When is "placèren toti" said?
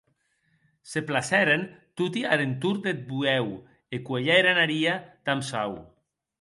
1.09-2.21